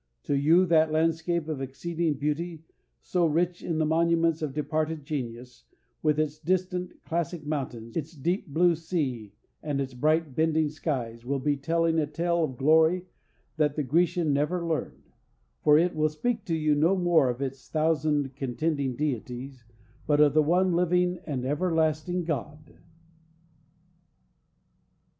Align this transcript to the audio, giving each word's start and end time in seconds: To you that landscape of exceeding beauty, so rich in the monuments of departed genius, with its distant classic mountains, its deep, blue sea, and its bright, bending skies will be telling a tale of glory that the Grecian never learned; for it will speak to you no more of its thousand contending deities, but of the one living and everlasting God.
To 0.23 0.33
you 0.33 0.65
that 0.65 0.91
landscape 0.91 1.47
of 1.47 1.61
exceeding 1.61 2.15
beauty, 2.15 2.63
so 3.03 3.27
rich 3.27 3.61
in 3.63 3.77
the 3.77 3.85
monuments 3.85 4.41
of 4.41 4.51
departed 4.51 5.05
genius, 5.05 5.65
with 6.01 6.17
its 6.19 6.39
distant 6.39 7.03
classic 7.03 7.45
mountains, 7.45 7.95
its 7.95 8.13
deep, 8.15 8.47
blue 8.47 8.73
sea, 8.73 9.31
and 9.61 9.79
its 9.79 9.93
bright, 9.93 10.33
bending 10.33 10.69
skies 10.69 11.23
will 11.23 11.37
be 11.37 11.55
telling 11.55 11.99
a 11.99 12.07
tale 12.07 12.43
of 12.43 12.57
glory 12.57 13.05
that 13.57 13.75
the 13.75 13.83
Grecian 13.83 14.33
never 14.33 14.65
learned; 14.65 15.11
for 15.61 15.77
it 15.77 15.93
will 15.95 16.09
speak 16.09 16.45
to 16.45 16.55
you 16.55 16.73
no 16.73 16.95
more 16.95 17.29
of 17.29 17.39
its 17.39 17.69
thousand 17.69 18.35
contending 18.35 18.95
deities, 18.95 19.65
but 20.07 20.19
of 20.19 20.33
the 20.33 20.41
one 20.41 20.73
living 20.73 21.19
and 21.27 21.45
everlasting 21.45 22.23
God. 22.23 22.79